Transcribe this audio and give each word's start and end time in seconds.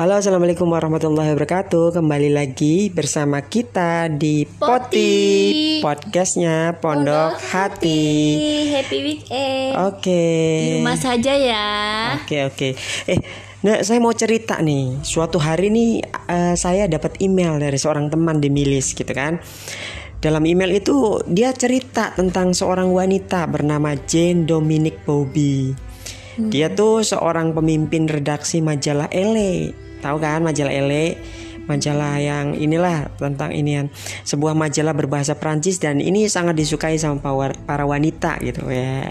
Halo, 0.00 0.16
assalamualaikum 0.16 0.64
warahmatullahi 0.64 1.36
wabarakatuh. 1.36 2.00
Kembali 2.00 2.32
lagi 2.32 2.88
bersama 2.88 3.44
kita 3.44 4.08
di 4.08 4.48
Poti, 4.48 4.64
Poti. 4.64 5.84
podcastnya 5.84 6.72
Pondok, 6.80 7.36
Hati. 7.36 8.08
Happy 8.72 8.98
weekend. 9.04 9.76
Oke. 9.76 10.24
Di 10.56 10.68
rumah 10.80 10.96
saja 10.96 11.36
ya. 11.36 11.68
Oke 12.16 12.48
oke. 12.48 12.68
Eh, 13.12 13.20
nah 13.60 13.84
saya 13.84 14.00
mau 14.00 14.16
cerita 14.16 14.56
nih. 14.64 15.04
Suatu 15.04 15.36
hari 15.36 15.68
nih 15.68 16.00
eh, 16.32 16.56
saya 16.56 16.88
dapat 16.88 17.20
email 17.20 17.60
dari 17.60 17.76
seorang 17.76 18.08
teman 18.08 18.40
di 18.40 18.48
Milis 18.48 18.96
gitu 18.96 19.12
kan. 19.12 19.36
Dalam 20.16 20.48
email 20.48 20.80
itu 20.80 21.20
dia 21.28 21.52
cerita 21.52 22.16
tentang 22.16 22.56
seorang 22.56 22.88
wanita 22.88 23.44
bernama 23.52 23.92
Jane 24.08 24.48
Dominic 24.48 25.04
Bobby. 25.04 25.76
Dia 26.40 26.72
tuh 26.72 27.04
seorang 27.04 27.52
pemimpin 27.52 28.08
redaksi 28.08 28.64
majalah 28.64 29.12
Ele. 29.12 29.89
Tahu 30.00 30.16
kan 30.20 30.40
majalah 30.42 30.72
Ele? 30.72 31.16
Majalah 31.68 32.18
yang 32.18 32.58
inilah 32.58 33.14
tentang 33.14 33.54
inian 33.54 33.94
sebuah 34.26 34.58
majalah 34.58 34.90
berbahasa 34.90 35.38
Prancis 35.38 35.78
dan 35.78 36.02
ini 36.02 36.26
sangat 36.26 36.58
disukai 36.58 36.98
sama 36.98 37.22
para, 37.22 37.84
wanita 37.86 38.42
gitu 38.42 38.66
ya. 38.66 39.06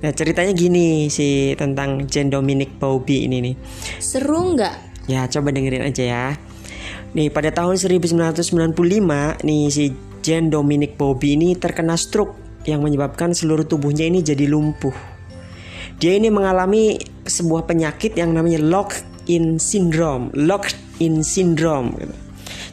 Nah 0.00 0.10
ceritanya 0.14 0.56
gini 0.56 1.12
sih 1.12 1.52
tentang 1.58 2.08
Jane 2.08 2.32
Dominic 2.32 2.80
Bobby 2.80 3.28
ini 3.28 3.42
nih. 3.42 3.54
Seru 4.00 4.56
nggak? 4.56 5.04
Ya 5.12 5.28
coba 5.28 5.52
dengerin 5.52 5.84
aja 5.84 6.04
ya. 6.06 6.26
Nih 7.12 7.28
pada 7.28 7.52
tahun 7.52 7.76
1995 7.76 9.44
nih 9.44 9.64
si 9.68 9.92
Jane 10.24 10.48
Dominic 10.48 10.96
Bobby 10.96 11.36
ini 11.36 11.52
terkena 11.52 12.00
stroke 12.00 12.62
yang 12.64 12.80
menyebabkan 12.80 13.36
seluruh 13.36 13.68
tubuhnya 13.68 14.08
ini 14.08 14.24
jadi 14.24 14.48
lumpuh. 14.48 14.94
Dia 15.98 16.14
ini 16.14 16.30
mengalami 16.30 17.00
sebuah 17.26 17.66
penyakit 17.66 18.14
yang 18.14 18.30
namanya 18.30 18.62
lock-in 19.28 19.60
syndrome, 19.60 20.32
locked-in 20.32 21.20
syndrome. 21.20 21.92
gitu. 22.00 22.16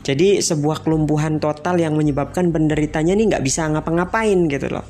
Jadi 0.07 0.39
sebuah 0.39 0.87
kelumpuhan 0.87 1.43
total 1.43 1.75
yang 1.75 1.99
menyebabkan 1.99 2.53
penderitanya 2.55 3.11
ini 3.11 3.27
nggak 3.27 3.43
bisa 3.43 3.67
ngapa-ngapain 3.67 4.47
gitu 4.47 4.71
loh. 4.71 4.87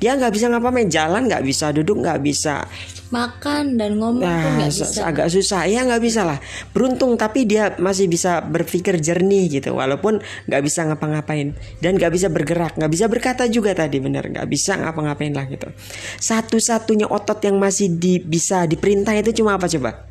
Dia 0.00 0.16
nggak 0.16 0.32
bisa 0.32 0.46
ngapa-ngapain, 0.48 0.88
jalan 0.88 1.26
nggak 1.28 1.44
bisa, 1.44 1.74
duduk 1.74 2.00
nggak 2.00 2.22
bisa, 2.24 2.64
Makan 3.08 3.80
dan 3.80 3.96
ngomong 3.96 4.20
Nah, 4.20 4.60
nggak 4.60 4.68
se- 4.68 4.84
bisa. 4.84 5.00
agak 5.08 5.32
susah. 5.32 5.64
Ya 5.64 5.80
nggak 5.80 6.00
bisa 6.04 6.28
lah. 6.28 6.36
Beruntung 6.76 7.16
tapi 7.16 7.48
dia 7.48 7.72
masih 7.80 8.04
bisa 8.04 8.44
berpikir 8.44 9.00
jernih 9.00 9.48
gitu. 9.48 9.72
Walaupun 9.72 10.20
nggak 10.44 10.62
bisa 10.62 10.84
ngapa-ngapain 10.84 11.56
dan 11.80 11.96
nggak 11.96 12.12
bisa 12.12 12.28
bergerak, 12.28 12.76
nggak 12.76 12.92
bisa 12.92 13.08
berkata 13.08 13.48
juga 13.48 13.72
tadi 13.72 13.96
bener 13.98 14.28
nggak 14.28 14.44
bisa 14.44 14.76
ngapa-ngapain 14.76 15.32
lah 15.32 15.48
gitu. 15.48 15.72
Satu-satunya 16.20 17.08
otot 17.08 17.40
yang 17.44 17.56
masih 17.56 17.96
di, 17.96 18.20
bisa 18.20 18.68
diperintah 18.68 19.16
itu 19.16 19.40
cuma 19.40 19.56
apa 19.56 19.66
coba? 19.66 20.07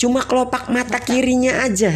Cuma 0.00 0.24
kelopak 0.24 0.72
mata 0.72 0.96
kirinya 0.96 1.60
aja. 1.60 1.92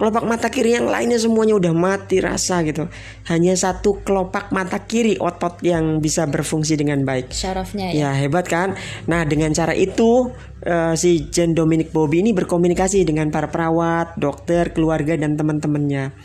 Kelopak 0.00 0.24
mata 0.24 0.48
kiri 0.48 0.80
yang 0.80 0.88
lainnya 0.88 1.20
semuanya 1.20 1.60
udah 1.60 1.74
mati 1.76 2.24
rasa 2.24 2.64
gitu. 2.64 2.88
Hanya 3.28 3.52
satu 3.52 4.00
kelopak 4.00 4.48
mata 4.48 4.80
kiri 4.80 5.20
otot 5.20 5.60
yang 5.60 6.00
bisa 6.00 6.24
berfungsi 6.24 6.80
dengan 6.80 7.04
baik. 7.04 7.28
Syarafnya 7.28 7.92
ya. 7.92 8.08
Ya 8.08 8.10
hebat 8.16 8.48
kan. 8.48 8.80
Nah 9.04 9.28
dengan 9.28 9.52
cara 9.52 9.76
itu 9.76 10.32
eh, 10.64 10.96
si 10.96 11.28
Jane 11.28 11.52
Dominic 11.52 11.92
Bobby 11.92 12.24
ini 12.24 12.32
berkomunikasi 12.32 13.04
dengan 13.04 13.28
para 13.28 13.52
perawat, 13.52 14.16
dokter, 14.16 14.72
keluarga 14.72 15.12
dan 15.20 15.36
teman-temannya. 15.36 16.16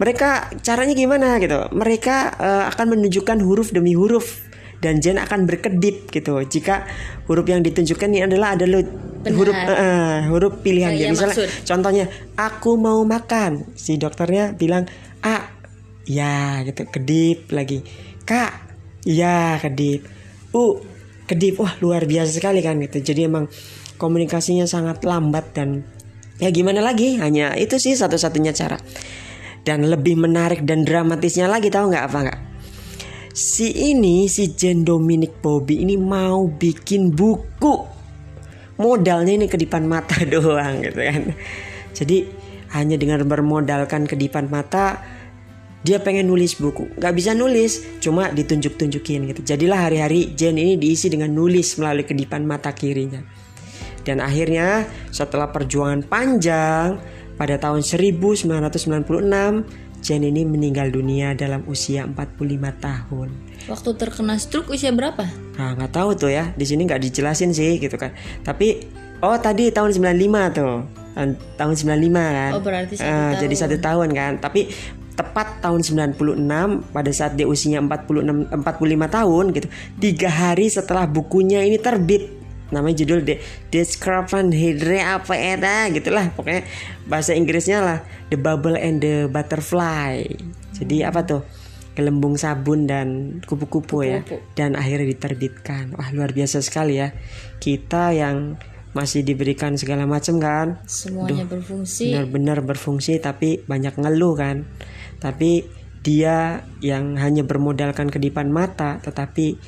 Mereka 0.00 0.56
caranya 0.64 0.96
gimana 0.96 1.36
gitu? 1.36 1.68
Mereka 1.76 2.16
eh, 2.40 2.64
akan 2.72 2.96
menunjukkan 2.96 3.44
huruf 3.44 3.76
demi 3.76 3.92
huruf 3.92 4.49
dan 4.80 4.98
Jane 4.98 5.20
akan 5.20 5.44
berkedip 5.44 6.08
gitu. 6.08 6.40
Jika 6.40 6.88
huruf 7.28 7.44
yang 7.44 7.60
ditunjukkan 7.60 8.08
ini 8.08 8.24
adalah 8.24 8.56
adalah 8.56 8.80
huruf 9.28 9.52
eh, 9.56 10.18
huruf 10.32 10.64
pilihan 10.64 10.96
Ya, 10.96 10.98
dia. 10.98 11.06
ya, 11.06 11.10
Misalnya 11.12 11.36
maksud. 11.36 11.48
contohnya 11.68 12.04
aku 12.34 12.70
mau 12.80 13.00
makan. 13.04 13.76
Si 13.76 14.00
dokternya 14.00 14.56
bilang 14.56 14.88
A 15.20 15.52
ya 16.08 16.64
gitu 16.64 16.88
kedip 16.88 17.52
lagi. 17.52 17.84
Kak 18.24 18.52
ya 19.04 19.60
kedip. 19.60 20.08
U 20.56 20.80
kedip 21.28 21.60
wah 21.60 21.76
luar 21.78 22.08
biasa 22.08 22.40
sekali 22.40 22.64
kan 22.64 22.80
gitu. 22.80 23.04
Jadi 23.04 23.28
emang 23.28 23.46
komunikasinya 24.00 24.64
sangat 24.64 25.04
lambat 25.04 25.52
dan 25.52 25.84
ya 26.40 26.48
gimana 26.48 26.80
lagi 26.80 27.20
hanya 27.20 27.52
itu 27.54 27.76
sih 27.76 27.92
satu-satunya 27.92 28.56
cara. 28.56 28.80
Dan 29.60 29.84
lebih 29.84 30.16
menarik 30.16 30.64
dan 30.64 30.88
dramatisnya 30.88 31.44
lagi 31.44 31.68
tahu 31.68 31.92
nggak 31.92 32.04
apa 32.08 32.18
nggak? 32.24 32.40
Si 33.40 33.72
ini 33.72 34.28
si 34.28 34.52
Jane 34.52 34.84
Dominic 34.84 35.40
Bobby 35.40 35.80
ini 35.80 35.96
mau 35.96 36.44
bikin 36.44 37.08
buku. 37.08 37.88
Modalnya 38.76 39.32
ini 39.32 39.48
kedipan 39.48 39.88
mata 39.88 40.20
doang 40.28 40.84
gitu 40.84 41.00
kan. 41.00 41.32
Jadi 41.96 42.28
hanya 42.76 43.00
dengan 43.00 43.24
bermodalkan 43.24 44.04
kedipan 44.04 44.52
mata 44.52 45.00
dia 45.80 46.04
pengen 46.04 46.28
nulis 46.28 46.60
buku. 46.60 46.92
Nggak 47.00 47.14
bisa 47.16 47.32
nulis 47.32 47.80
cuma 48.04 48.28
ditunjuk-tunjukin 48.28 49.32
gitu. 49.32 49.40
Jadilah 49.40 49.88
hari-hari 49.88 50.36
Jen 50.36 50.60
ini 50.60 50.76
diisi 50.76 51.08
dengan 51.08 51.32
nulis 51.32 51.80
melalui 51.80 52.04
kedipan 52.04 52.44
mata 52.44 52.76
kirinya. 52.76 53.24
Dan 54.04 54.20
akhirnya 54.20 54.84
setelah 55.08 55.48
perjuangan 55.48 56.04
panjang 56.04 57.00
pada 57.40 57.56
tahun 57.56 57.80
1996 57.80 58.44
Jen 60.00 60.24
ini 60.24 60.48
meninggal 60.48 60.88
dunia 60.88 61.36
dalam 61.36 61.64
usia 61.68 62.08
45 62.08 62.40
tahun 62.80 63.28
Waktu 63.68 63.90
terkena 64.00 64.34
stroke 64.40 64.72
usia 64.72 64.90
berapa? 64.90 65.28
Nah 65.60 65.76
nggak 65.76 65.92
tahu 65.92 66.16
tuh 66.16 66.32
ya 66.32 66.50
di 66.56 66.64
sini 66.64 66.88
nggak 66.88 67.02
dijelasin 67.04 67.52
sih 67.52 67.76
gitu 67.76 67.94
kan. 68.00 68.16
Tapi 68.40 68.88
oh 69.20 69.36
tadi 69.36 69.68
tahun 69.68 69.92
95 69.92 70.56
tuh 70.56 70.74
tahun, 71.14 71.30
tahun 71.60 71.74
95 71.76 72.16
kan. 72.16 72.50
Oh, 72.56 72.62
berarti 72.64 72.94
satu 72.96 73.12
Jadi 73.44 73.54
tahun. 73.54 73.62
satu 73.62 73.76
tahun 73.78 74.08
kan. 74.16 74.32
Tapi 74.40 74.60
tepat 75.12 75.60
tahun 75.60 75.80
96 76.16 76.96
pada 76.96 77.10
saat 77.12 77.36
dia 77.36 77.44
usianya 77.44 77.84
46 77.84 78.48
45 78.48 79.16
tahun 79.20 79.44
gitu. 79.52 79.68
Tiga 80.00 80.28
hari 80.32 80.66
setelah 80.72 81.04
bukunya 81.04 81.60
ini 81.60 81.76
terbit 81.76 82.39
namanya 82.70 83.02
judul 83.02 83.26
The 83.26 83.38
Description 83.70 84.54
Hydre 84.54 85.02
apa 85.02 85.34
eta 85.34 85.90
gitulah. 85.90 86.30
Pokoknya 86.34 86.66
bahasa 87.06 87.34
Inggrisnya 87.34 87.78
lah 87.82 87.98
The 88.30 88.38
Bubble 88.38 88.78
and 88.78 89.02
the 89.02 89.26
Butterfly. 89.30 90.26
Jadi 90.74 90.96
apa 91.04 91.26
tuh? 91.26 91.42
Gelembung 91.90 92.38
sabun 92.38 92.86
dan 92.86 93.38
kupu-kupu 93.44 94.06
ya 94.06 94.22
dan 94.54 94.78
akhirnya 94.78 95.10
diterbitkan. 95.10 95.98
Wah 95.98 96.08
luar 96.14 96.30
biasa 96.32 96.62
sekali 96.62 97.02
ya. 97.02 97.12
Kita 97.58 98.14
yang 98.14 98.56
masih 98.94 99.22
diberikan 99.22 99.74
segala 99.78 100.06
macam 100.06 100.38
kan? 100.42 100.78
Semuanya 100.86 101.46
berfungsi. 101.46 102.10
benar-benar 102.14 102.62
berfungsi 102.62 103.18
tapi 103.22 103.62
banyak 103.66 103.98
ngeluh 103.98 104.34
kan? 104.38 104.66
Tapi 105.18 105.66
dia 106.00 106.64
yang 106.80 107.20
hanya 107.20 107.44
bermodalkan 107.44 108.08
kedipan 108.08 108.48
mata 108.48 109.02
tetapi 109.04 109.60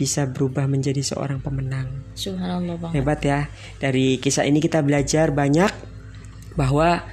bisa 0.00 0.24
berubah 0.24 0.64
menjadi 0.64 1.04
seorang 1.04 1.44
pemenang. 1.44 1.92
Subhanallah 2.16 2.80
bang. 2.80 2.92
hebat 2.96 3.20
ya. 3.20 3.52
Dari 3.76 4.16
kisah 4.16 4.48
ini 4.48 4.64
kita 4.64 4.80
belajar 4.80 5.28
banyak 5.28 5.68
bahwa 6.56 7.04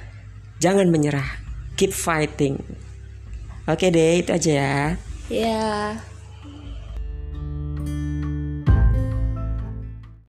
jangan 0.56 0.88
menyerah. 0.88 1.28
Keep 1.76 1.92
fighting. 1.92 2.56
Oke 3.68 3.92
deh 3.92 4.24
itu 4.24 4.32
aja 4.32 4.50
ya. 4.56 4.80
Ya. 5.28 6.00